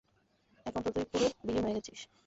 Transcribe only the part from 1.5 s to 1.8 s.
হয়ে